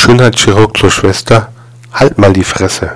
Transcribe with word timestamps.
Schönheitschirurg 0.00 0.78
zur 0.78 0.90
Schwester: 0.90 1.52
Halt 1.92 2.16
mal 2.16 2.32
die 2.32 2.42
Fresse! 2.42 2.92